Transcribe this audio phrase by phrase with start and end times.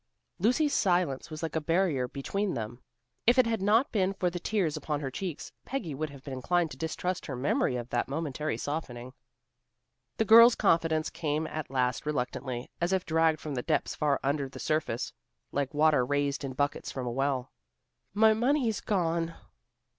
[0.39, 2.81] Lucy's silence was like a barrier between them.
[3.27, 6.33] If it had not been for the tears upon her cheeks, Peggy would have been
[6.33, 9.13] inclined to distrust her memory of that momentary softening.
[10.17, 14.57] The girl's confidence came at last reluctantly, as if dragged from depths far under the
[14.57, 15.13] surface,
[15.51, 17.51] like water raised in buckets from a well.
[18.15, 19.35] "My money's gone."